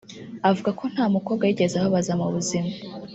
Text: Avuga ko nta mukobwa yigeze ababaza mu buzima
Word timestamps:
Avuga 0.49 0.69
ko 0.79 0.83
nta 0.93 1.05
mukobwa 1.15 1.43
yigeze 1.45 1.73
ababaza 1.77 2.13
mu 2.19 2.27
buzima 2.35 2.69